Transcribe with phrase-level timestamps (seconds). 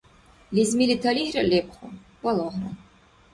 [0.55, 1.85] Лезмили талихӀра лебху,
[2.21, 2.69] балагьра.